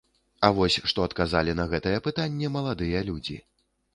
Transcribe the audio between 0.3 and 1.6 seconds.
А вось што адказалі